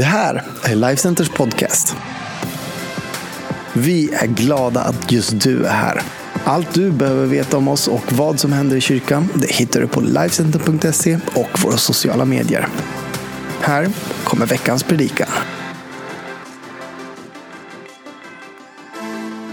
[0.00, 1.96] Det här är Lifecenters podcast.
[3.72, 6.02] Vi är glada att just du är här.
[6.44, 9.86] Allt du behöver veta om oss och vad som händer i kyrkan det hittar du
[9.86, 12.68] på Lifecenter.se och våra sociala medier.
[13.60, 13.88] Här
[14.24, 15.28] kommer veckans predikan.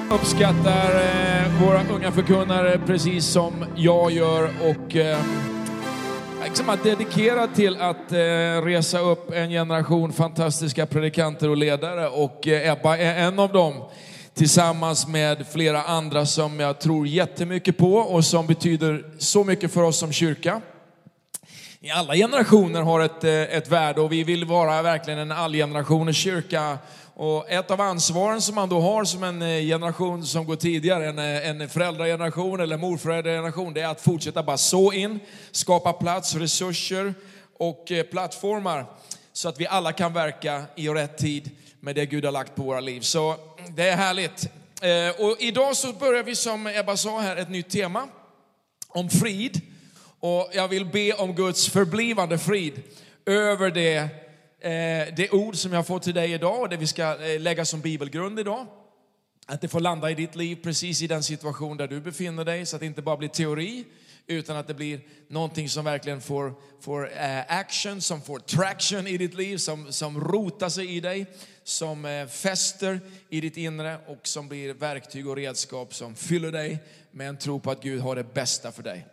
[0.09, 5.19] uppskattar eh, våra unga förkunnare precis som jag gör och eh,
[6.47, 8.17] liksom att dedikerad till att eh,
[8.63, 13.73] resa upp en generation fantastiska predikanter och ledare och eh, Ebba är en av dem
[14.33, 19.83] tillsammans med flera andra som jag tror jättemycket på och som betyder så mycket för
[19.83, 20.61] oss som kyrka.
[21.79, 26.17] I alla generationer har ett, eh, ett värde och vi vill vara verkligen en allgenerationers
[26.17, 26.77] kyrka.
[27.19, 31.09] Och ett av ansvaren som man då har som en eh, generation som går tidigare,
[31.09, 35.19] en, eh, en föräldrageneration eller morföräldrageneration, det är att fortsätta bara så in,
[35.51, 37.13] skapa plats, resurser
[37.57, 38.85] och eh, plattformar
[39.33, 42.63] så att vi alla kan verka i rätt tid med det Gud har lagt på
[42.63, 43.01] våra liv.
[43.01, 44.49] Så mm, det är härligt.
[45.19, 48.07] Och idag så börjar vi som Ebba sa här ett nytt tema
[48.87, 49.61] om frid.
[50.19, 52.83] Och jag vill be om Guds förblivande frid
[53.25, 54.09] över det,
[54.61, 57.65] Eh, det ord som jag får till dig idag och det vi ska eh, lägga
[57.65, 58.67] som bibelgrund idag.
[59.45, 62.65] Att det får landa i ditt liv precis i den situation där du befinner dig
[62.65, 63.85] så att det inte bara blir teori
[64.27, 69.17] utan att det blir någonting som verkligen får, får eh, action, som får traction i
[69.17, 71.25] ditt liv, som, som rotar sig i dig,
[71.63, 76.79] som eh, fäster i ditt inre och som blir verktyg och redskap som fyller dig
[77.11, 79.05] med en tro på att Gud har det bästa för dig.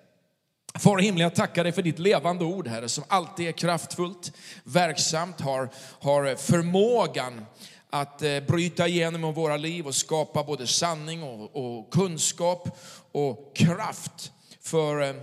[0.78, 4.32] Far i himlen, jag tackar dig för ditt levande ord, Herre, som alltid är kraftfullt,
[4.64, 5.68] verksamt, har,
[6.00, 7.46] har förmågan
[7.90, 12.78] att eh, bryta igenom i våra liv och skapa både sanning och, och kunskap
[13.12, 15.14] och kraft för eh,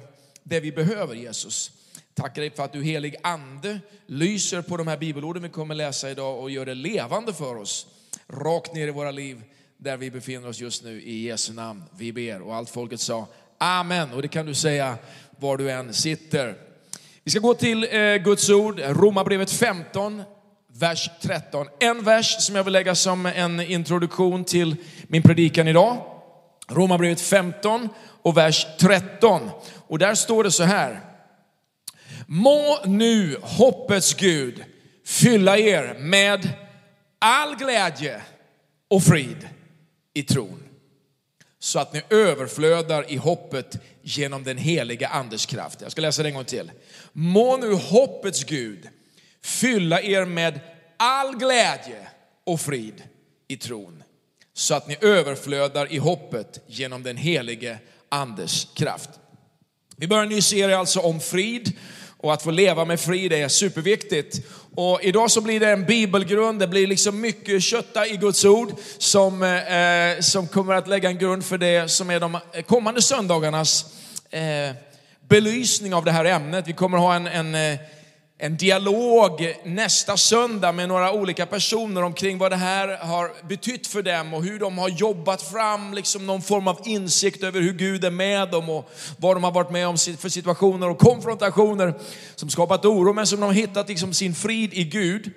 [0.44, 1.72] det vi behöver, Jesus.
[2.14, 6.12] Tackar dig för att du helig ande lyser på de här bibelorden vi kommer läsa
[6.12, 7.88] idag och gör det levande för oss,
[8.28, 9.44] rakt ner i våra liv
[9.78, 11.02] där vi befinner oss just nu.
[11.02, 12.42] I Jesu namn vi ber.
[12.42, 13.28] Och allt folket sa
[13.58, 14.12] Amen.
[14.12, 14.98] Och det kan du säga
[15.42, 16.56] var du än sitter.
[17.24, 20.24] Vi ska gå till eh, Guds ord, Romarbrevet 15,
[20.68, 21.68] vers 13.
[21.80, 25.98] En vers som jag vill lägga som en introduktion till min predikan idag.
[26.68, 27.90] Romarbrevet 15
[28.22, 29.50] och vers 13.
[29.88, 31.00] Och där står det så här.
[32.28, 34.64] Må nu hoppets Gud
[35.06, 36.50] fylla er med
[37.20, 38.22] all glädje
[38.90, 39.48] och frid
[40.14, 40.61] i tron
[41.64, 45.82] så att ni överflödar i hoppet genom den heliga andes kraft.
[45.82, 46.72] Jag ska läsa det en gång till.
[47.14, 48.90] Må nu hoppets Gud
[49.44, 50.60] fylla er med
[50.98, 52.08] all glädje
[52.44, 53.04] och frid
[53.48, 54.04] i tron,
[54.54, 57.80] så att ni överflödar i hoppet genom den helige
[58.10, 59.10] andes kraft.
[59.96, 61.78] Vi börjar en ny serie alltså om frid
[62.18, 64.46] och att få leva med frid är superviktigt.
[64.76, 68.72] Och idag så blir det en bibelgrund, det blir liksom mycket kötta i Guds ord
[68.98, 72.64] som, eh, eh som kommer att lägga en grund för det som är de eh,
[72.64, 73.86] kommande söndagarnas
[74.30, 74.76] eh,
[75.28, 76.68] belysning av det här ämnet.
[76.68, 77.80] Vi kommer ha en, en eh,
[78.44, 84.02] en dialog nästa söndag med några olika personer omkring vad det här har betytt för
[84.02, 88.06] dem och hur de har jobbat fram liksom någon form av insikt över hur Gud
[88.06, 91.94] är med dem och vad de har varit med om för situationer och konfrontationer
[92.36, 95.32] som skapat oro men som de har hittat liksom sin frid i Gud.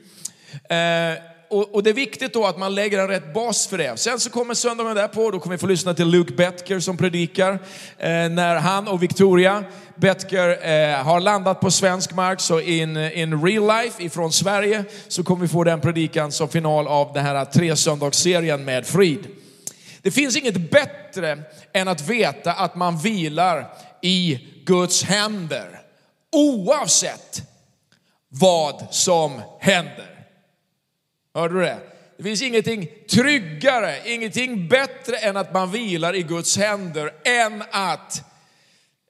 [0.69, 3.99] Eh, och, och, det är viktigt då att man lägger en rätt bas för det.
[4.01, 7.53] Sen så kommer söndagen därpå, då kommer vi få lyssna till Luke Betker som predikar.
[7.99, 9.65] Eh, när han och Victoria
[9.97, 15.25] Betker eh, har landat på svensk mark, så in, in real life ifrån Sverige, så
[15.25, 19.27] kommer vi få den predikan som final av den här tre söndagsserien med frid.
[20.03, 21.39] Det finns inget bättre
[21.73, 25.81] än att veta att man vilar i Guds händer.
[26.33, 27.43] Oavsett
[28.29, 30.14] vad som händer.
[31.35, 31.79] Hörde du det?
[32.17, 38.23] Det finns ingenting tryggare, ingenting bättre än att man vilar i Guds händer än att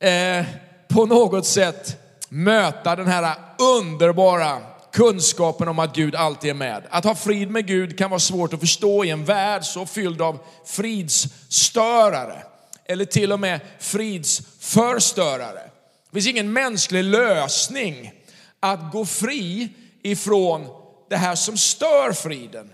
[0.01, 0.47] eh,
[0.89, 1.97] på något sätt
[2.29, 4.59] möta den här underbara
[4.93, 6.83] kunskapen om att Gud alltid är med.
[6.91, 10.23] Att ha frid med Gud kan vara svårt att förstå i en värld så fylld
[10.23, 12.43] av fridsstörare
[12.87, 15.71] eller till och med fridsförstörare.
[16.11, 18.12] Det finns ingen mänsklig lösning
[18.61, 19.69] att gå fri
[20.03, 20.84] ifrån
[21.14, 22.70] det här som stör friden.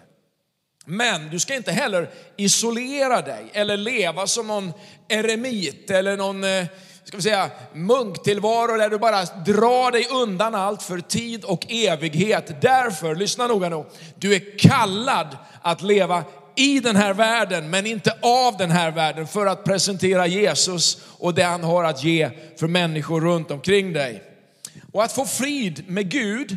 [0.85, 4.73] Men du ska inte heller isolera dig eller leva som någon
[5.09, 6.65] eremit eller någon eh,
[7.05, 12.63] ska vi säga, munktillvaro där du bara drar dig undan allt för tid och evighet.
[12.63, 13.85] Därför, lyssna noga nu,
[14.19, 16.25] du är kallad att leva
[16.57, 21.35] i den här världen, men inte av den här världen, för att presentera Jesus och
[21.35, 24.23] det han har att ge för människor runt omkring dig.
[24.93, 26.57] Och att få frid med Gud,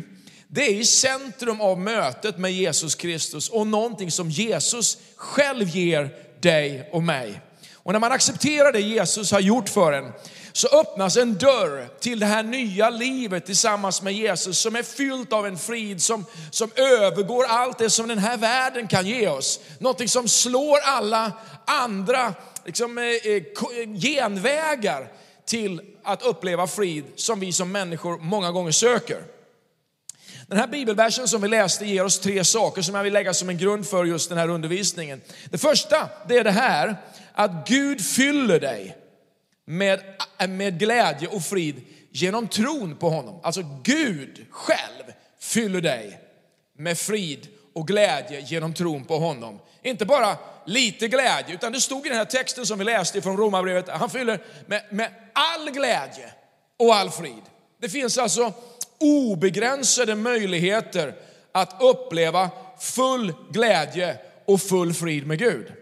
[0.54, 6.10] det är i centrum av mötet med Jesus Kristus och någonting som Jesus själv ger
[6.40, 7.40] dig och mig.
[7.74, 10.12] Och när man accepterar det Jesus har gjort för en,
[10.52, 15.32] så öppnas en dörr till det här nya livet tillsammans med Jesus som är fyllt
[15.32, 19.60] av en frid som, som övergår allt det som den här världen kan ge oss.
[19.78, 21.32] Någonting som slår alla
[21.64, 22.34] andra
[22.64, 25.12] liksom, eh, eh, eh genvägar
[25.46, 29.33] till att uppleva frid som vi som människor många gånger söker.
[30.46, 33.48] Den här bibelversen som vi läste ger oss tre saker som jag vill lägga som
[33.48, 35.20] en grund för just den här undervisningen.
[35.50, 36.96] Det första, det är det här
[37.32, 38.96] att Gud fyller dig
[39.66, 40.00] med,
[40.48, 43.40] med glädje och frid genom tron på honom.
[43.42, 46.20] Alltså Gud själv fyller dig
[46.78, 49.58] med frid och glädje genom tron på honom.
[49.82, 50.36] Inte bara
[50.66, 54.10] lite glädje, utan det stod i den här texten som vi läste från Romarbrevet, han
[54.10, 56.32] fyller med, med all glädje
[56.78, 57.42] och all frid.
[57.80, 58.52] Det finns alltså
[59.04, 61.14] obegränsade möjligheter
[61.52, 65.72] att uppleva full glädje och full frid med Gud.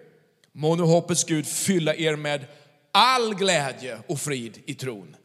[0.53, 2.47] Må nu hoppets Gud fylla er med
[2.93, 5.17] all glädje och frid i tron.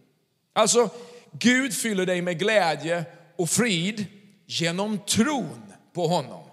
[0.53, 0.89] Alltså,
[1.31, 3.05] Gud fyller dig med glädje
[3.35, 4.05] och frid
[4.45, 6.43] genom tron på honom.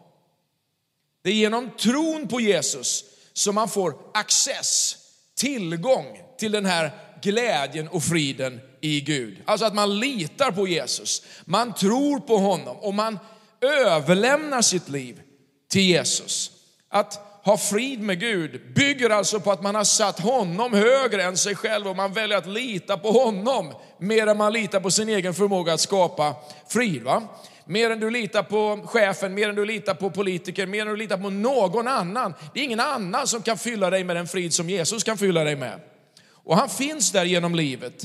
[1.23, 4.97] Det är genom tron på Jesus som man får access,
[5.35, 6.91] tillgång till den här
[7.23, 9.43] glädjen och friden i Gud.
[9.45, 13.19] Alltså att man litar på Jesus, man tror på honom och man
[13.61, 15.21] överlämnar sitt liv
[15.71, 16.51] till Jesus.
[16.89, 21.37] Att ha frid med Gud bygger alltså på att man har satt honom högre än
[21.37, 25.09] sig själv och man väljer att lita på honom mer än man litar på sin
[25.09, 26.35] egen förmåga att skapa
[26.69, 27.03] frid.
[27.03, 27.23] Va?
[27.65, 30.97] Mer än du litar på chefen, mer än du litar på politiker, mer än du
[30.97, 32.35] litar på någon annan.
[32.55, 35.45] Det är ingen annan som kan fylla dig med den frid som Jesus kan fylla
[35.45, 35.81] dig med.
[36.31, 38.05] Och han finns där genom livet,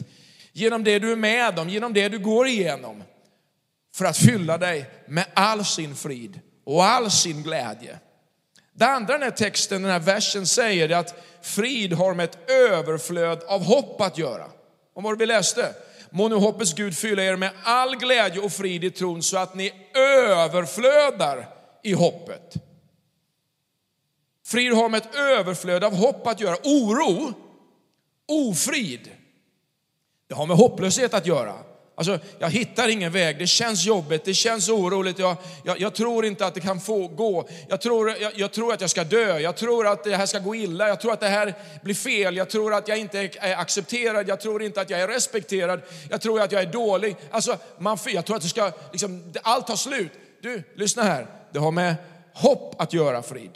[0.53, 3.03] genom det du är med om, genom det du går igenom.
[3.95, 7.99] För att fylla dig med all sin frid och all sin glädje.
[8.73, 12.49] Det andra den här texten, den här versen säger är att frid har med ett
[12.49, 14.45] överflöd av hopp att göra.
[14.95, 15.73] Om vad vi läste.
[16.09, 19.55] Må nu hoppets Gud fylla er med all glädje och frid i tron så att
[19.55, 21.47] ni överflödar
[21.83, 22.53] i hoppet.
[24.45, 26.57] Frid har med ett överflöd av hopp att göra.
[26.63, 27.33] Oro,
[28.27, 29.09] ofrid,
[30.29, 31.53] det har med hopplöshet att göra.
[31.95, 36.25] Alltså, jag hittar ingen väg, det känns jobbigt, det känns oroligt, jag, jag, jag tror
[36.25, 37.49] inte att det kan få gå.
[37.67, 40.39] Jag tror, jag, jag, tror att jag ska dö, jag tror att det här ska
[40.39, 41.53] gå illa, jag tror att det här
[41.83, 45.07] blir fel, jag tror att jag inte är accepterad, jag tror inte att jag är
[45.07, 47.15] respekterad, jag tror att jag är dålig.
[47.31, 50.11] Alltså, man, jag tror att det ska, liksom, allt tar slut.
[50.41, 51.95] Du, lyssna här, det har med
[52.33, 53.51] hopp att göra, frid.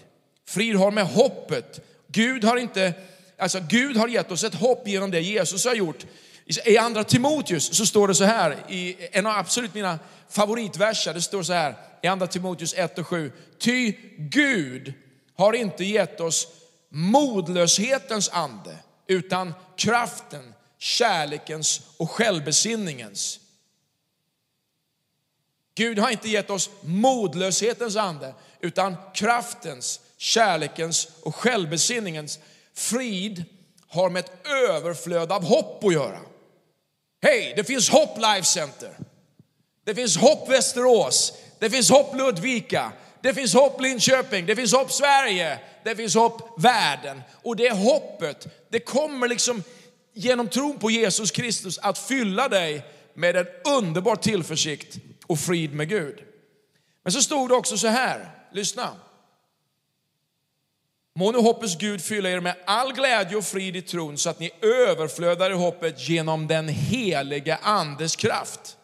[0.48, 1.80] Frid har med hoppet.
[2.08, 2.94] Gud har inte,
[3.38, 6.06] alltså Gud har gett oss ett hopp genom det Jesus har gjort.
[6.46, 10.00] I andra Timoteus så står det så här, i en av absolut mina
[10.30, 13.32] favoritverser, det står så här i andra Timoteus 1 och 7.
[13.60, 14.94] Ty Gud
[15.36, 16.48] har inte gett oss
[16.90, 23.40] modlöshetens ande, utan kraften, kärlekens och självbesinningens.
[25.76, 32.40] Gud har inte gett oss modlöshetens ande, utan kraftens, kärlekens och självbesinningens.
[32.74, 33.46] Frid
[33.88, 36.20] har med ett överflöd av hopp att göra.
[37.24, 38.98] Hej, det finns hopp Life Center.
[39.86, 41.34] Det finns hopp Västerås.
[41.60, 42.92] Det finns hopp Ludvika.
[43.22, 44.46] Det finns hopp Linköping.
[44.46, 45.60] Det finns hopp Sverige.
[45.84, 47.22] Det finns hopp världen.
[47.44, 49.64] Och det hoppet, det kommer liksom
[50.14, 55.90] genom tron på Jesus Kristus att fylla dig med en underbar tillförsikt och frid med
[55.90, 56.20] Gud.
[57.04, 58.90] Men så stod det också så här, lyssna.
[61.16, 64.40] Må nu hoppets Gud fylla er med all glädje och frid i tron så att
[64.40, 68.78] ni överflödar i hoppet genom den helige andes kraft.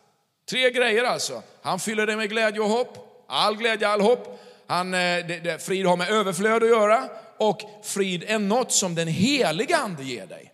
[0.50, 1.43] Tre grejer alltså.
[1.62, 4.39] Han fyller dig med glädje och hopp, all glädje, all hopp.
[4.67, 8.95] Han, eh, det, det, frid har med överflöd att göra och frid är något som
[8.95, 10.53] den helige ande ger dig.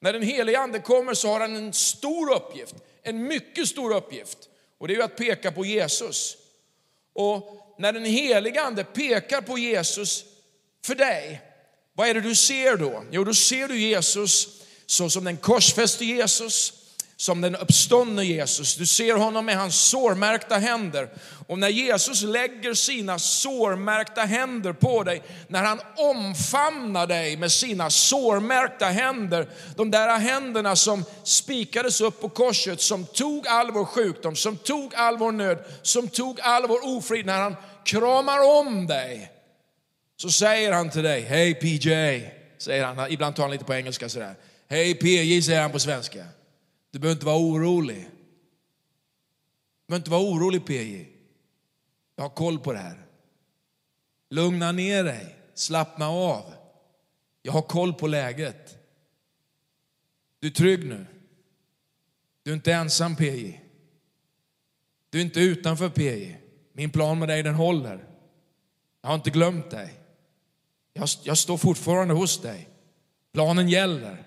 [0.00, 4.38] När den helige ande kommer så har han en stor uppgift, en mycket stor uppgift.
[4.78, 6.36] Och det är att peka på Jesus.
[7.12, 10.24] Och när den helige ande pekar på Jesus
[10.84, 11.42] för dig,
[11.94, 13.04] vad är det du ser då?
[13.10, 14.48] Jo, då ser du Jesus
[14.86, 16.72] så som den korsfäste Jesus,
[17.16, 18.76] som den uppståndne Jesus.
[18.76, 21.08] Du ser honom med hans sårmärkta händer.
[21.46, 27.90] Och när Jesus lägger sina sårmärkta händer på dig, när han omfamnar dig med sina
[27.90, 34.36] sårmärkta händer, de där händerna som spikades upp på korset, som tog all vår sjukdom,
[34.36, 39.37] som tog all vår nöd, som tog all vår ofrid, när han kramar om dig
[40.20, 41.88] så säger han till dig, hej PJ,
[42.58, 43.10] säger han.
[43.10, 44.34] Ibland tar han lite på engelska sådär.
[44.66, 46.26] Hej PJ, säger han på svenska.
[46.90, 48.08] Du behöver inte vara orolig.
[49.86, 51.06] Du behöver inte vara orolig PJ.
[52.16, 53.06] Jag har koll på det här.
[54.30, 56.54] Lugna ner dig, slappna av.
[57.42, 58.78] Jag har koll på läget.
[60.40, 61.06] Du är trygg nu.
[62.42, 63.60] Du är inte ensam PJ.
[65.10, 66.36] Du är inte utanför PJ.
[66.72, 68.04] Min plan med dig den håller.
[69.00, 69.97] Jag har inte glömt dig.
[70.98, 72.68] Jag, jag står fortfarande hos dig.
[73.32, 74.24] Planen gäller.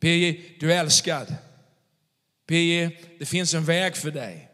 [0.00, 1.34] PJ, du är älskad.
[2.46, 4.50] PJ, det finns en väg för dig.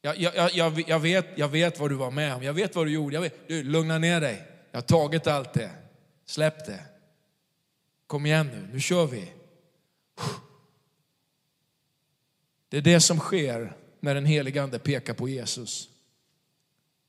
[0.00, 2.86] Jag, jag, jag, jag, vet, jag vet vad du var med om, jag vet vad
[2.86, 3.14] du gjorde.
[3.14, 4.42] Jag vet, du, lugna ner dig.
[4.70, 5.70] Jag har tagit allt det.
[6.26, 6.80] Släpp det.
[8.06, 9.32] Kom igen nu, nu kör vi.
[12.68, 15.88] Det är det som sker när den helige Ande pekar på Jesus.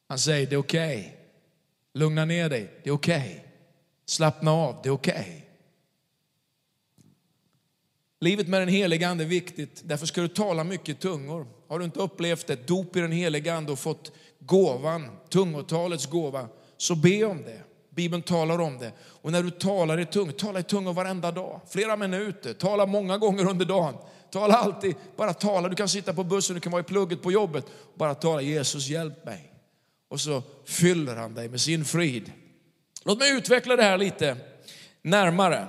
[0.07, 0.99] Han säger, det är okej.
[0.99, 1.11] Okay.
[1.93, 3.29] Lugna ner dig, det är okej.
[3.29, 3.54] Okay.
[4.05, 5.13] Slappna av, det är okej.
[5.13, 5.41] Okay.
[8.19, 11.47] Livet med den helige Ande är viktigt, därför ska du tala mycket tungor.
[11.67, 16.47] Har du inte upplevt ett dop i den helige Ande och fått gåvan, tungotalets gåva,
[16.77, 17.61] så be om det.
[17.89, 18.91] Bibeln talar om det.
[19.03, 23.17] Och när du talar i tungor, tala i tungor varenda dag, flera minuter, tala många
[23.17, 23.95] gånger under dagen.
[24.31, 25.69] Tala alltid, bara tala.
[25.69, 27.65] Du kan sitta på bussen, du kan vara i plugget på jobbet.
[27.93, 29.51] Bara tala, Jesus hjälp mig.
[30.07, 32.31] Och så fyller han dig med sin frid.
[33.05, 34.37] Låt mig utveckla det här lite
[35.01, 35.67] närmare.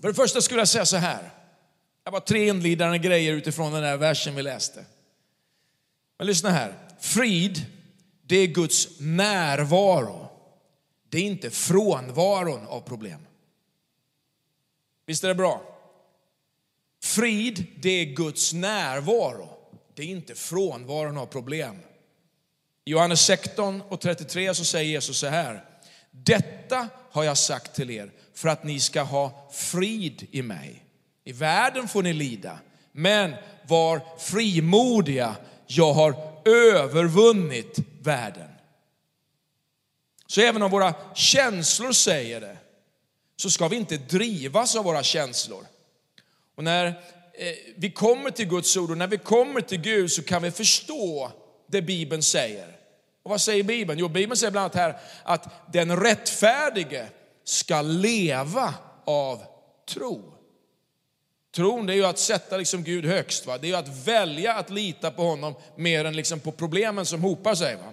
[0.00, 1.30] För det första skulle jag säga så här.
[2.04, 4.84] Det var tre inledande grejer utifrån den här versen vi läste.
[6.18, 6.74] Men lyssna här.
[7.00, 7.66] Frid,
[8.22, 10.28] det är Guds närvaro.
[11.08, 13.20] Det är inte frånvaron av problem.
[15.06, 15.62] Visst är det bra?
[17.02, 19.48] Frid, det är Guds närvaro.
[19.94, 21.76] Det är inte frånvaron av problem.
[22.84, 25.67] I Johannes 16 och 33 så säger Jesus så här.
[26.24, 30.84] Detta har jag sagt till er för att ni ska ha frid i mig.
[31.24, 32.58] I världen får ni lida,
[32.92, 33.34] men
[33.68, 35.36] var frimodiga.
[35.66, 38.48] Jag har övervunnit världen.
[40.26, 42.56] Så även om våra känslor säger det,
[43.36, 45.66] så ska vi inte drivas av våra känslor.
[46.56, 46.94] Och när eh,
[47.76, 51.32] vi kommer till Guds ord och när vi kommer till Gud så kan vi förstå
[51.66, 52.77] det Bibeln säger.
[53.28, 53.98] Och vad säger Bibeln?
[53.98, 57.06] Jo, Bibeln säger bland annat här att den rättfärdige
[57.44, 59.42] ska leva av
[59.88, 60.34] tro.
[61.54, 63.46] Tron det är ju att sätta liksom Gud högst.
[63.46, 63.58] Va?
[63.58, 67.22] Det är ju att välja att lita på honom mer än liksom på problemen som
[67.22, 67.76] hopar sig.
[67.76, 67.92] Va?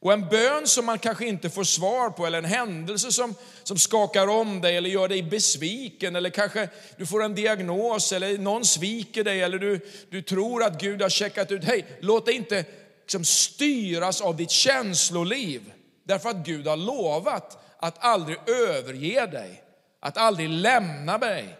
[0.00, 3.78] Och en bön som man kanske inte får svar på eller en händelse som, som
[3.78, 8.64] skakar om dig eller gör dig besviken eller kanske du får en diagnos eller någon
[8.64, 11.64] sviker dig eller du, du tror att Gud har checkat ut.
[11.64, 12.64] Hej, låt det inte
[13.10, 15.72] liksom styras av ditt känsloliv.
[16.04, 19.62] Därför att Gud har lovat att aldrig överge dig,
[20.00, 21.56] att aldrig lämna dig.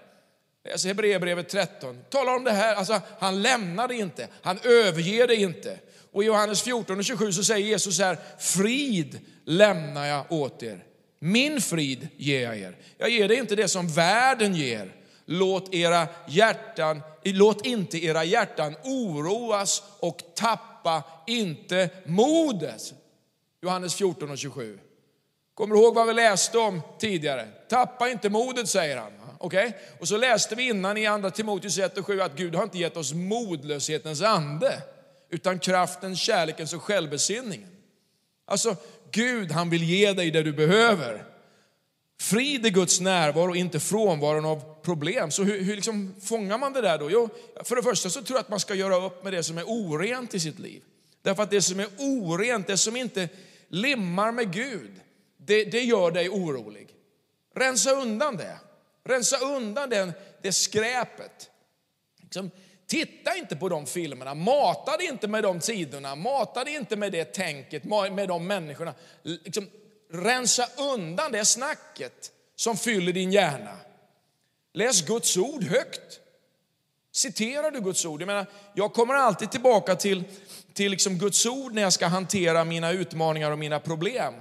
[0.65, 1.99] Läs Hebreerbrevet 13.
[2.11, 5.79] Talar om det här, alltså han lämnar dig inte, han överger dig inte.
[6.13, 10.63] Och i Johannes 14 och 27 så säger Jesus så här, frid lämnar jag åt
[10.63, 10.85] er.
[11.19, 12.77] Min frid ger jag er.
[12.99, 14.93] Jag ger dig inte det som världen ger.
[15.25, 22.95] Låt, era hjärtan, låt inte era hjärtan oroas och tappa Tappa inte modet.
[23.63, 24.79] Johannes 14 och 27.
[25.55, 27.49] Kommer du ihåg vad vi läste om tidigare?
[27.69, 29.13] Tappa inte modet säger han.
[29.39, 29.73] Okay?
[30.01, 32.79] Och så läste vi innan i andra Timoteus 1 och 7 att Gud har inte
[32.79, 34.83] gett oss modlöshetens ande,
[35.31, 37.69] utan kraften, kärlekens och självbesinningen.
[38.47, 38.77] Alltså,
[39.11, 41.25] Gud han vill ge dig det du behöver.
[42.21, 45.31] Frid är Guds närvaro, inte frånvaron av problem.
[45.31, 47.11] Så hur, hur liksom fångar man det där då?
[47.11, 47.29] Jo,
[47.65, 49.65] för det första så tror jag att man ska göra upp med det som är
[49.65, 50.83] orent i sitt liv.
[51.23, 53.29] Därför att det som är orent, det som inte
[53.69, 54.91] limmar med Gud,
[55.37, 56.89] det, det gör dig orolig.
[57.55, 58.59] Rensa undan det.
[59.05, 60.13] Rensa undan den,
[60.43, 61.51] det skräpet.
[62.23, 62.51] Liksom,
[62.87, 67.13] titta inte på de filmerna, mata dig inte med de sidorna, mata dig inte med
[67.13, 68.95] det tänket, med de människorna.
[69.23, 69.67] Liksom,
[70.11, 73.77] rensa undan det snacket som fyller din hjärna.
[74.73, 76.21] Läs Guds ord högt.
[77.13, 78.23] Citerar du Guds ord?
[78.23, 80.25] Jag, menar, jag kommer alltid tillbaka till,
[80.73, 84.35] till liksom Guds ord när jag ska hantera mina utmaningar och mina problem.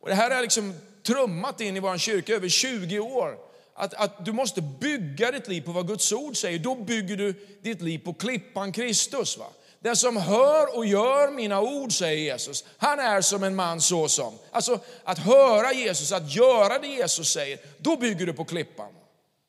[0.00, 3.38] Och det här har liksom trummat in i vår kyrka över 20 år
[3.74, 6.58] att, att du måste bygga ditt liv på vad Guds ord säger.
[6.58, 9.38] Då bygger du ditt liv på klippan Kristus.
[9.38, 9.46] Va?
[9.84, 14.38] Den som hör och gör mina ord, säger Jesus, han är som en man såsom.
[14.50, 18.92] Alltså att höra Jesus, att göra det Jesus säger, då bygger du på klippan.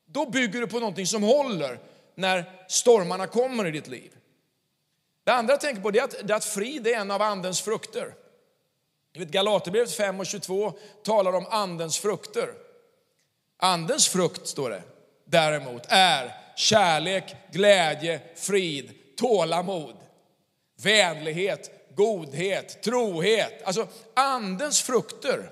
[0.06, 1.78] Då bygger du på någonting som håller
[2.14, 4.12] när stormarna kommer i ditt liv.
[5.24, 8.14] Det andra jag tänker på är att, att frid är en av andens frukter.
[9.14, 10.72] Galaterbrevet 5 och 22
[11.04, 12.48] talar om andens frukter.
[13.58, 14.82] Andens frukt, står det,
[15.24, 19.96] däremot är kärlek, glädje, frid, tålamod,
[20.82, 23.62] vänlighet, godhet, trohet.
[23.64, 25.50] Alltså andens frukter,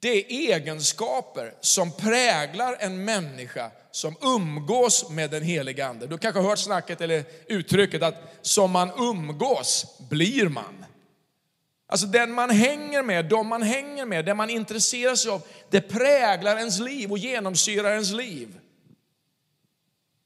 [0.00, 6.06] det är egenskaper som präglar en människa som umgås med den helige Ande.
[6.06, 10.84] Du kanske har hört snacket eller uttrycket att som man umgås blir man.
[11.88, 15.80] Alltså den man hänger med, de man hänger med, det man intresserar sig av, det
[15.80, 18.60] präglar ens liv och genomsyrar ens liv.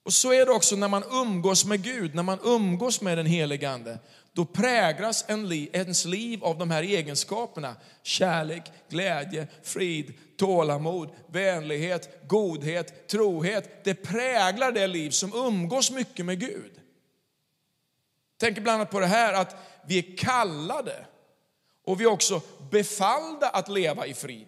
[0.03, 3.27] Och så är det också när man umgås med Gud, när man umgås med den
[3.27, 3.99] helige Ande.
[4.33, 5.25] Då präglas
[5.73, 7.77] ens liv av de här egenskaperna.
[8.03, 13.85] Kärlek, glädje, frid, tålamod, vänlighet, godhet, trohet.
[13.85, 16.73] Det präglar det liv som umgås mycket med Gud.
[18.39, 21.07] Tänk bland annat på det här att vi är kallade
[21.85, 22.41] och vi är också
[22.71, 24.47] befallda att leva i frid.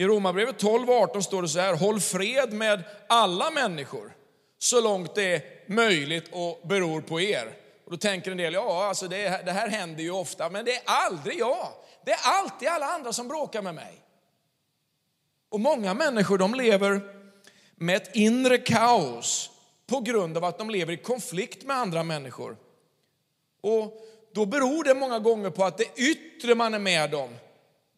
[0.00, 4.12] I Romarbrevet 12 och 18 står det så här, håll fred med alla människor
[4.58, 7.54] så långt det är möjligt och beror på er.
[7.84, 10.74] Och då tänker en del, ja alltså det, det här händer ju ofta, men det
[10.74, 11.68] är aldrig jag.
[12.04, 14.02] Det är alltid alla andra som bråkar med mig.
[15.48, 17.00] Och många människor de lever
[17.74, 19.50] med ett inre kaos
[19.86, 22.56] på grund av att de lever i konflikt med andra människor.
[23.60, 27.30] Och då beror det många gånger på att det yttre man är med om,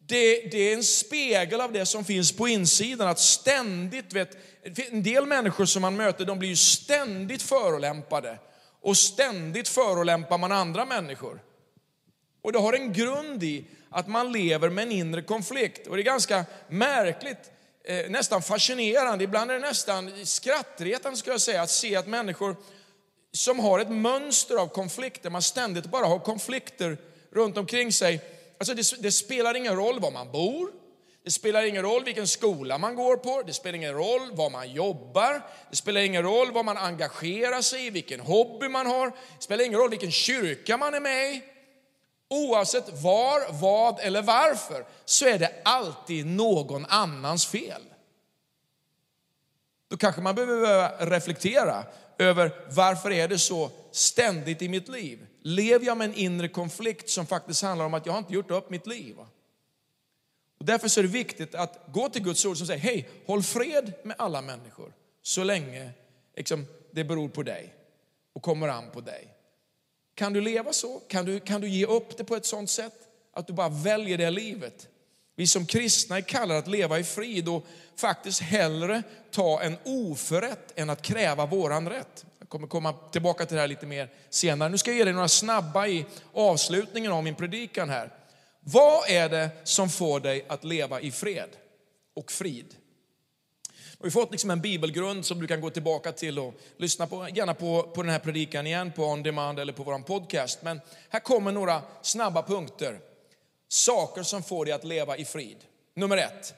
[0.07, 3.07] det, det, är en spegel av det som finns på insidan.
[3.07, 4.37] Att ständigt, vet,
[4.91, 8.39] en del människor som man möter, de blir ju ständigt förolämpade.
[8.81, 11.39] Och ständigt förolämpar man andra människor.
[12.41, 15.87] Och det har en grund i att man lever med en inre konflikt.
[15.87, 17.51] Och det är ganska märkligt,
[17.83, 22.55] eh, nästan fascinerande, ibland är det nästan skrattretande ska jag säga, att se att människor
[23.31, 26.97] som har ett mönster av konflikter, man ständigt bara har konflikter
[27.31, 28.21] runt omkring sig.
[28.63, 30.71] Alltså det, det, spelar ingen roll var man bor,
[31.23, 34.71] det spelar ingen roll vilken skola man går på, det spelar ingen roll var man
[34.71, 39.43] jobbar, det spelar ingen roll vad man engagerar sig i, vilken hobby man har, det
[39.43, 41.43] spelar ingen roll vilken kyrka man är med i.
[42.29, 47.81] Oavsett var, vad eller varför så är det alltid någon annans fel.
[49.89, 51.83] Då kanske man behöver reflektera
[52.17, 55.27] över varför är det så ständigt i mitt liv?
[55.45, 58.51] Lever jag med en inre konflikt som faktiskt handlar om att jag har inte gjort
[58.51, 59.15] upp mitt liv?
[60.59, 63.93] Och därför är det viktigt att gå till Guds ord som säger, hej, håll fred
[64.03, 65.91] med alla människor så länge
[66.35, 67.73] liksom, det beror på dig
[68.33, 69.27] och kommer an på dig.
[70.15, 70.99] Kan du leva så?
[71.07, 72.93] Kan du, kan du ge upp det på ett sånt sätt
[73.33, 74.87] att du bara väljer det livet?
[75.35, 80.73] Vi som kristna är kallade att leva i frid och faktiskt hellre ta en oförrätt
[80.75, 82.25] än att kräva våran rätt.
[82.53, 84.69] Jag kommer komma tillbaka till det här lite mer senare.
[84.69, 88.09] Nu ska jag ge dig några snabba i avslutningen av min predikan här.
[88.59, 91.49] Vad är det som får dig att leva i fred
[92.15, 92.75] och frid?
[93.99, 97.27] Vi har fått liksom en bibelgrund som du kan gå tillbaka till och lyssna på,
[97.33, 100.61] gärna på, på den här predikan igen på on demand eller på vår podcast.
[100.61, 102.99] Men här kommer några snabba punkter.
[103.67, 105.57] Saker som får dig att leva i frid.
[105.95, 106.53] Nummer ett,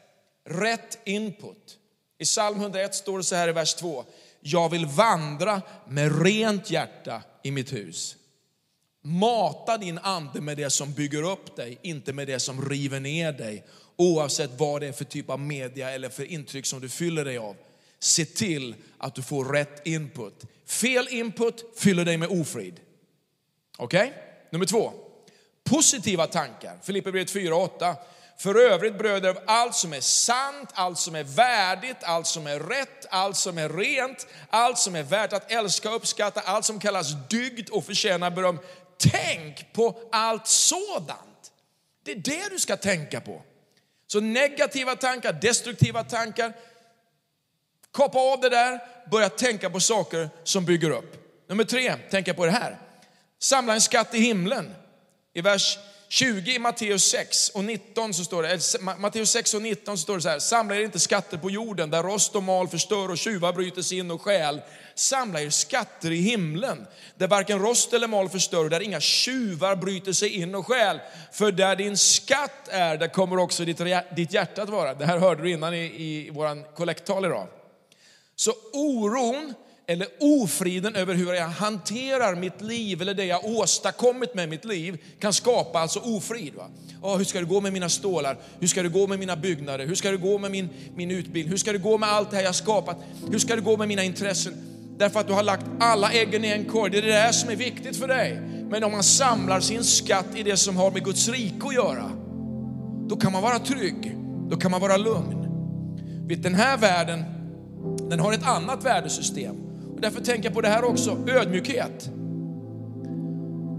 [0.45, 1.77] rätt input.
[2.17, 4.05] I psalm 101 står det så här i vers 2.
[4.47, 8.15] Jag vill vandra med rent hjärta i mitt hus.
[9.01, 13.31] Mata din ande med det som bygger upp dig, inte med det som river ner
[13.31, 13.65] dig.
[13.95, 17.37] Oavsett vad det är för typ av media eller för intryck som du fyller dig
[17.37, 17.55] av.
[17.99, 20.45] Se till att du får rätt input.
[20.65, 22.79] Fel input fyller dig med ofrid.
[23.77, 24.07] Okej?
[24.07, 24.21] Okay?
[24.51, 24.93] Nummer två.
[25.63, 26.79] Positiva tankar.
[26.83, 27.95] Filipperbrevet 4 och 8.
[28.37, 32.59] För övrigt bröder, av allt som är sant, allt som är värdigt, allt som är
[32.59, 36.79] rätt, allt som är rent, allt som är värt att älska och uppskatta, allt som
[36.79, 38.59] kallas dygd och förtjänar beröm.
[38.97, 41.51] Tänk på allt sådant.
[42.03, 43.41] Det är det du ska tänka på.
[44.07, 46.53] Så negativa tankar, destruktiva tankar,
[47.93, 48.79] kapa av det där,
[49.11, 51.25] börja tänka på saker som bygger upp.
[51.49, 52.79] Nummer tre, tänka på det här.
[53.39, 54.75] Samla en skatt i himlen.
[55.33, 55.77] I vers
[56.09, 60.01] 20 i Matteus 6 och 19 så står det, eh, Matteus 6 och 19 så
[60.01, 63.11] står det så här, samla er inte skatter på jorden där rost och mal förstör
[63.11, 64.61] och tjuvar bryter sig in och stjäl.
[64.95, 69.75] Samla er skatter i himlen där varken rost eller mal förstör och där inga tjuvar
[69.75, 70.99] bryter sig in och stjäl.
[71.31, 73.81] För där din skatt är, där kommer också ditt,
[74.15, 74.93] ditt hjärta att vara.
[74.93, 77.47] Det här hörde du innan i, i vår kollekttal idag.
[78.35, 79.53] Så oron
[79.87, 84.97] eller ofriden över hur jag hanterar mitt liv eller det jag åstadkommit med mitt liv
[85.19, 86.53] kan skapa alltså ofrid.
[86.55, 86.67] Va?
[87.01, 88.37] Oh, hur ska det gå med mina stålar?
[88.59, 89.87] Hur ska det gå med mina byggnader?
[89.87, 91.49] Hur ska det gå med min, min utbildning?
[91.49, 92.97] Hur ska det gå med allt det här jag skapat?
[93.31, 94.53] Hur ska det gå med mina intressen?
[94.97, 96.91] Därför att du har lagt alla äggen i en korg.
[96.91, 98.41] Det är det där som är viktigt för dig.
[98.69, 102.11] Men om man samlar sin skatt i det som har med Guds rike att göra,
[103.07, 104.17] då kan man vara trygg.
[104.49, 105.45] Då kan man vara lugn.
[106.27, 107.23] Vet, den här världen,
[108.09, 109.64] den har ett annat värdesystem.
[109.95, 112.09] Och därför tänker jag på det här också, ödmjukhet.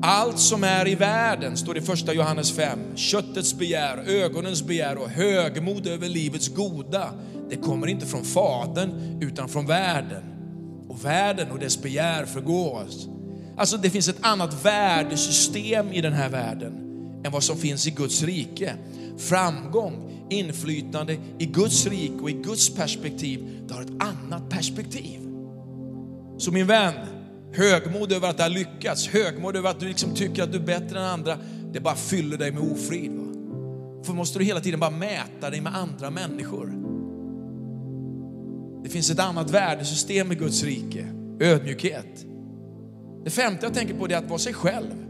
[0.03, 4.97] Allt som är i världen, står det i första Johannes 5, köttets begär, ögonens begär
[4.97, 7.11] och högmod över livets goda,
[7.51, 10.23] det kommer inte från Fadern utan från världen.
[10.89, 13.09] Och världen och dess begär förgås.
[13.57, 16.73] Alltså det finns ett annat värdesystem i den här världen
[17.25, 18.75] än vad som finns i Guds rike.
[19.19, 25.26] Framgång, inflytande i Guds rike och i Guds perspektiv, det har ett annat perspektiv.
[26.39, 26.95] Så min vän,
[27.53, 30.63] högmod över att det har lyckats, högmod över att du liksom tycker att du är
[30.63, 31.39] bättre än andra,
[31.73, 33.13] det bara fyller dig med ofrid.
[33.13, 33.25] Va?
[34.05, 36.73] För måste du hela tiden bara mäta dig med andra människor.
[38.85, 41.07] Det finns ett annat värdesystem i Guds rike,
[41.41, 42.27] ödmjukhet.
[43.25, 45.07] Det femte jag tänker på är att vara sig själv.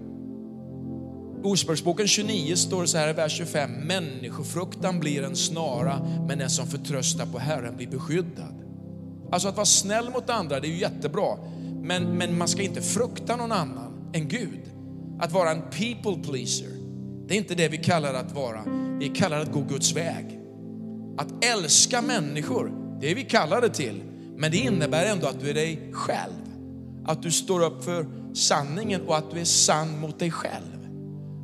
[1.42, 3.70] Ordspråksboken 29 står det så här i vers 25.
[3.70, 8.65] Människofruktan blir en snara, men den som förtröstar på Herren blir beskyddad.
[9.32, 11.36] Alltså att vara snäll mot andra, det är ju jättebra.
[11.82, 14.60] Men, men man ska inte frukta någon annan än Gud.
[15.20, 16.68] Att vara en people pleaser,
[17.28, 18.64] det är inte det vi kallar att vara.
[19.00, 20.40] Vi kallar att gå Guds väg.
[21.18, 24.02] Att älska människor, det är vi kallade till.
[24.36, 26.32] Men det innebär ändå att du är dig själv.
[27.04, 30.88] Att du står upp för sanningen och att du är sann mot dig själv.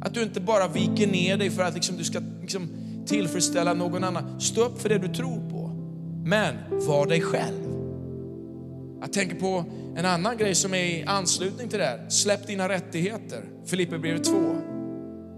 [0.04, 2.68] Att du inte bara viker ner dig för att liksom du ska liksom
[3.06, 4.40] tillfredsställa någon annan.
[4.40, 5.70] Stå upp för det du tror på.
[6.24, 6.54] Men
[6.86, 7.71] var dig själv.
[9.02, 9.64] Jag tänker på
[9.96, 12.08] en annan grej som är i anslutning till det här.
[12.08, 13.44] Släpp dina rättigheter.
[13.66, 14.56] Filipperbrevet 2,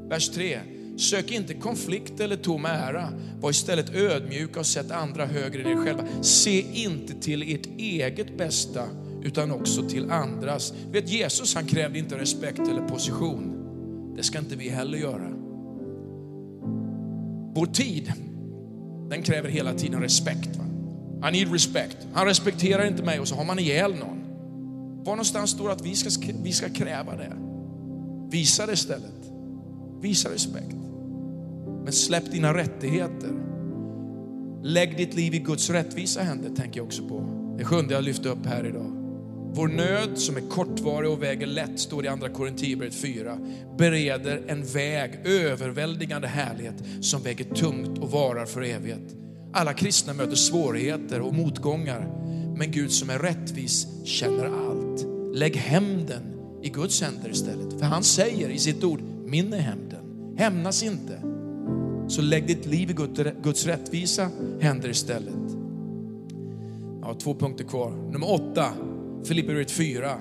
[0.09, 0.59] vers 3.
[0.99, 3.09] Sök inte konflikt eller tom ära.
[3.41, 6.05] Var istället ödmjuka och sätt andra högre än er själva.
[6.23, 8.85] Se inte till ert eget bästa
[9.23, 10.75] utan också till andras.
[10.93, 13.51] vet Jesus han krävde inte respekt eller position.
[14.17, 15.31] Det ska inte vi heller göra.
[17.55, 18.13] Vår tid,
[19.11, 20.57] den kräver hela tiden respekt.
[20.57, 20.74] Va?
[21.29, 21.97] I need respect.
[22.13, 24.25] Han respekterar inte mig och så har man ihjäl någon.
[25.05, 27.33] Var någonstans står att vi ska, vi ska kräva det?
[28.31, 29.31] Visa det istället.
[30.01, 30.77] Visa respekt.
[31.85, 33.31] Men släpp dina rättigheter.
[34.63, 37.25] Lägg ditt liv i Guds rättvisa händer, tänker jag också på.
[37.59, 38.91] Det sjunde jag lyfte upp här idag.
[39.57, 43.39] Vår nöd som är kortvarig och väger lätt, står det i andra Korinthierbrevet 4,
[43.79, 49.24] bereder en väg, överväldigande härlighet som väger tungt och varar för evighet.
[49.57, 52.11] Alla kristna möter svårigheter och motgångar,
[52.57, 55.07] men Gud som är rättvis känner allt.
[55.35, 56.23] Lägg hämnden
[56.63, 57.79] i Guds händer istället.
[57.79, 60.35] För han säger i sitt ord, min är hämnden.
[60.37, 61.23] Hämnas inte.
[62.09, 62.95] Så lägg ditt liv i
[63.43, 65.57] Guds rättvisa händer istället.
[67.01, 67.91] Jag har två punkter kvar.
[68.13, 68.73] Nummer åtta,
[69.25, 70.19] Filipperbrevet 4.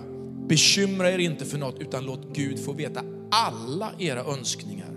[0.48, 4.91] Bekymra er inte för något utan låt Gud få veta alla era önskningar.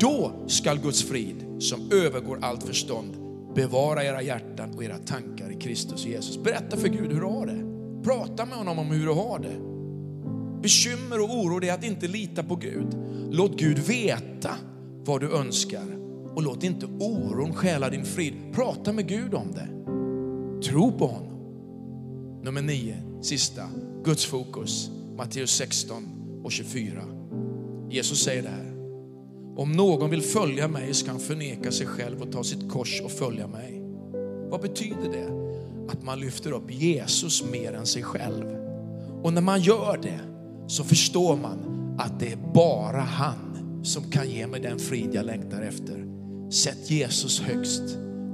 [0.00, 3.19] Då skall Guds frid som övergår allt förstånd
[3.54, 6.42] bevara era hjärtan och era tankar i Kristus Jesus.
[6.42, 7.70] Berätta för Gud hur du har det.
[8.04, 9.70] Prata med honom om hur du har det.
[10.62, 12.96] Bekymmer och oro är att inte lita på Gud.
[13.30, 14.50] Låt Gud veta
[15.04, 15.86] vad du önskar
[16.34, 18.34] och låt inte oron stjäla din frid.
[18.52, 19.68] Prata med Gud om det.
[20.68, 21.30] Tro på honom.
[22.42, 23.68] Nummer nio, sista,
[24.04, 24.90] Guds fokus.
[25.16, 26.04] Matteus 16
[26.44, 27.02] och 24.
[27.90, 28.69] Jesus säger det här.
[29.56, 33.10] Om någon vill följa mig ska han förneka sig själv och ta sitt kors och
[33.10, 33.82] följa mig.
[34.50, 35.40] Vad betyder det?
[35.92, 38.44] Att man lyfter upp Jesus mer än sig själv.
[39.22, 40.20] Och när man gör det
[40.66, 41.58] så förstår man
[41.98, 46.06] att det är bara han som kan ge mig den frid jag längtar efter.
[46.50, 47.82] Sätt Jesus högst,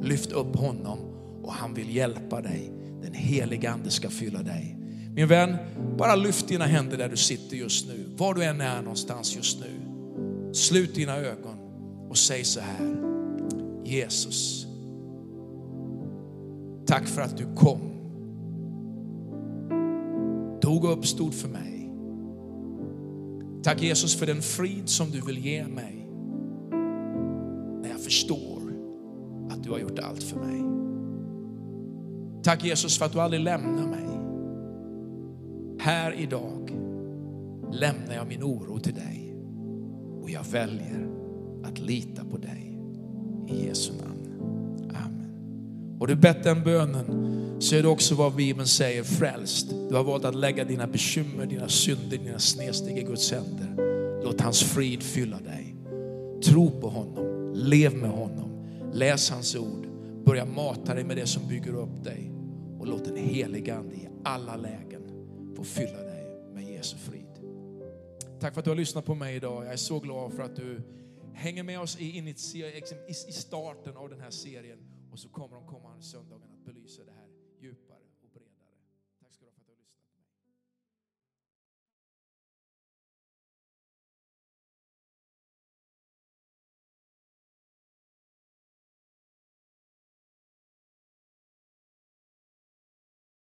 [0.03, 0.99] lyft upp honom
[1.43, 2.73] och han vill hjälpa dig.
[3.03, 4.77] Den heliga ande ska fylla dig.
[5.15, 5.57] Min vän,
[5.99, 9.61] bara lyft dina händer där du sitter just nu, var du än är någonstans just
[9.61, 9.96] nu.
[10.57, 11.59] Slut dina ögon
[12.09, 12.97] och säg så här.
[13.85, 14.67] Jesus,
[16.87, 17.81] tack för att du kom.
[20.61, 21.91] Dog och uppstod för mig.
[23.63, 26.09] Tack Jesus för den frid som du vill ge mig.
[27.83, 28.63] När jag förstår
[29.51, 30.63] att du har gjort allt för mig.
[32.43, 34.07] Tack Jesus för att du aldrig lämnar mig.
[35.79, 36.71] Här idag
[37.73, 39.26] lämnar jag min oro till dig
[40.27, 41.09] och jag väljer
[41.65, 42.79] att lita på dig.
[43.49, 44.41] I Jesu namn.
[44.95, 45.97] Amen.
[46.01, 47.07] Har du bett den bönen
[47.61, 49.71] så är det också vad Bibeln säger frälst.
[49.89, 53.77] Du har valt att lägga dina bekymmer, dina synder, dina snedsteg i Guds händer.
[54.25, 55.77] Låt hans frid fylla dig.
[56.45, 59.87] Tro på honom, lev med honom, läs hans ord,
[60.25, 62.33] börja mata dig med det som bygger upp dig
[62.79, 65.03] och låt den helige Ande i alla lägen
[65.57, 67.26] få fylla dig med Jesu frid.
[68.41, 69.65] Tack för att du har lyssnat på mig idag.
[69.65, 70.83] Jag är så glad för att du
[71.35, 72.35] hänger med oss i,
[73.09, 74.79] i starten av den här serien
[75.13, 76.46] och så kommer de komma söndagarna.